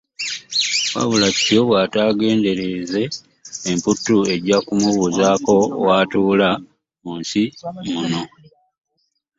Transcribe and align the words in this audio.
Wabula 0.93 1.27
kityo 1.35 1.61
bwategendereza 1.69 3.01
empuutu 3.69 4.15
ejja 4.33 4.57
kumubuuza 4.65 5.27
watuula 5.85 6.49
mu 7.03 7.13
nsi 7.21 7.43
muno. 7.93 8.21